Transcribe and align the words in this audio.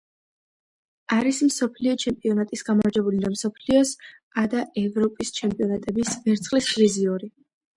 არის 1.17 1.41
მსოფლიო 1.49 1.93
ჩემპიონატის 2.03 2.65
გამარჯვებული 2.71 3.21
და 3.25 3.31
მსოფლიოს 3.35 3.93
ადა 4.45 4.65
ევროპის 4.87 5.33
ჩემპიონატების 5.41 6.17
ვერცხლის 6.25 6.73
პრიზიორი. 6.75 7.33